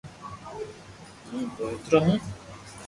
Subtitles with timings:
[1.27, 2.17] ھون دوئيترو ھون